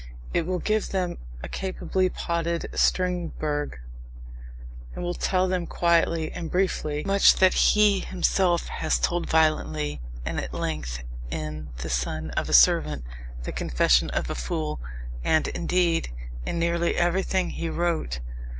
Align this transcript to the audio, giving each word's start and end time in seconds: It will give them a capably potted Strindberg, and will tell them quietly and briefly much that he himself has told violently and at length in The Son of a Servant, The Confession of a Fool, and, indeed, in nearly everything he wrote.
It 0.33 0.47
will 0.47 0.57
give 0.57 0.89
them 0.89 1.19
a 1.43 1.47
capably 1.47 2.09
potted 2.09 2.71
Strindberg, 2.73 3.77
and 4.95 5.03
will 5.03 5.13
tell 5.13 5.47
them 5.47 5.67
quietly 5.67 6.31
and 6.31 6.49
briefly 6.49 7.03
much 7.05 7.35
that 7.35 7.53
he 7.53 7.99
himself 7.99 8.67
has 8.69 8.97
told 8.97 9.29
violently 9.29 10.01
and 10.25 10.39
at 10.39 10.55
length 10.55 11.03
in 11.29 11.69
The 11.77 11.89
Son 11.91 12.31
of 12.31 12.49
a 12.49 12.51
Servant, 12.53 13.03
The 13.43 13.51
Confession 13.51 14.09
of 14.09 14.27
a 14.27 14.33
Fool, 14.33 14.79
and, 15.23 15.47
indeed, 15.49 16.09
in 16.47 16.57
nearly 16.57 16.95
everything 16.95 17.51
he 17.51 17.69
wrote. 17.69 18.21